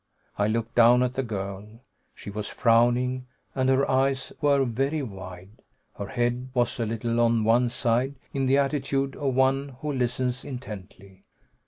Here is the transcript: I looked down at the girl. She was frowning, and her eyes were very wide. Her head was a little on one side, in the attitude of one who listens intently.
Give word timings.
I 0.35 0.47
looked 0.47 0.73
down 0.73 1.03
at 1.03 1.13
the 1.13 1.21
girl. 1.21 1.79
She 2.15 2.31
was 2.31 2.49
frowning, 2.49 3.27
and 3.53 3.69
her 3.69 3.87
eyes 3.87 4.33
were 4.41 4.65
very 4.65 5.03
wide. 5.03 5.61
Her 5.95 6.07
head 6.07 6.49
was 6.55 6.79
a 6.79 6.87
little 6.87 7.19
on 7.19 7.43
one 7.43 7.69
side, 7.69 8.15
in 8.33 8.47
the 8.47 8.57
attitude 8.57 9.15
of 9.15 9.35
one 9.35 9.75
who 9.81 9.93
listens 9.93 10.43
intently. 10.43 11.21